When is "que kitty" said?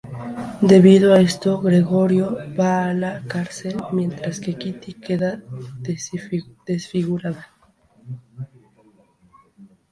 4.39-4.95